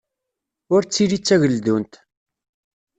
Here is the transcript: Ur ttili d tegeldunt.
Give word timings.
Ur 0.73 0.81
ttili 0.83 1.17
d 1.19 1.23
tegeldunt. 1.23 1.93